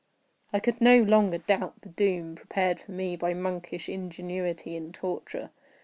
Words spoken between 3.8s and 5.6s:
ingenuity in torture.